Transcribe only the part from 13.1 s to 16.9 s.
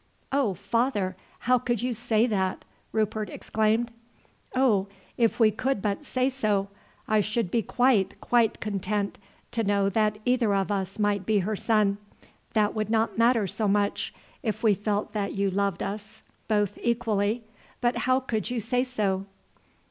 matter so much if we felt that you loved us both